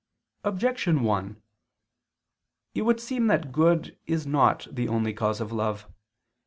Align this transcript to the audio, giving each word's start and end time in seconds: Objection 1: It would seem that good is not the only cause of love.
Objection 0.43 1.03
1: 1.03 1.39
It 2.73 2.81
would 2.81 2.99
seem 2.99 3.27
that 3.27 3.51
good 3.51 3.99
is 4.07 4.25
not 4.25 4.65
the 4.71 4.87
only 4.87 5.13
cause 5.13 5.39
of 5.39 5.51
love. 5.51 5.85